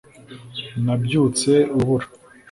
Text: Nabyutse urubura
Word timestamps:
Nabyutse 0.83 1.51
urubura 1.77 2.05